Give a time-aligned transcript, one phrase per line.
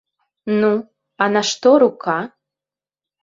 [0.61, 0.69] Ну,
[1.25, 2.17] а на што рука?